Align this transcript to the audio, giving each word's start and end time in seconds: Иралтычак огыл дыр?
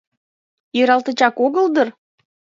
Иралтычак 0.79 1.35
огыл 1.45 1.65
дыр? 1.75 1.87